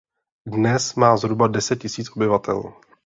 [0.45, 2.73] Dnes má zhruba deset tisíc obyvatel.